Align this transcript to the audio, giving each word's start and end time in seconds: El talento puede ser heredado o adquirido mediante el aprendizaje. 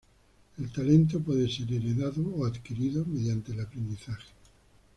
El 0.57 0.71
talento 0.71 1.19
puede 1.19 1.47
ser 1.47 1.71
heredado 1.71 2.27
o 2.33 2.43
adquirido 2.43 3.05
mediante 3.05 3.51
el 3.51 3.59
aprendizaje. 3.59 4.31